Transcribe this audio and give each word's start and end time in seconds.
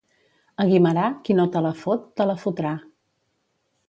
A 0.63 0.65
Guimerà, 0.69 1.03
qui 1.27 1.35
no 1.39 1.45
te 1.55 1.61
la 1.65 1.73
fot, 1.81 2.07
te 2.21 2.27
la 2.31 2.37
fotrà. 2.45 2.73